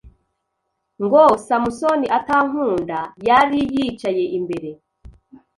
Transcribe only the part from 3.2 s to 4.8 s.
Yariyicaye imbere